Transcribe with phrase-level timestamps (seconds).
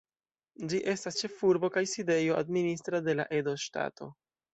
[0.69, 4.09] Ĝi estas ĉefurbo kaj sidejo administra de la Edo Ŝtato.